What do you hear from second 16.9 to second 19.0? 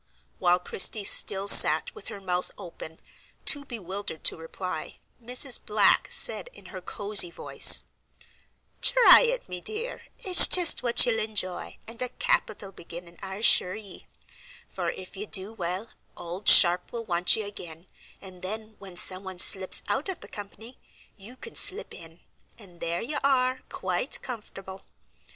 will want you again, and then, when